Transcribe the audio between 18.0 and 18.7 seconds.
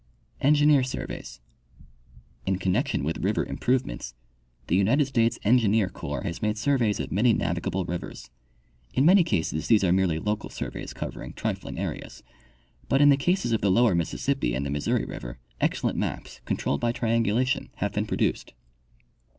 produced.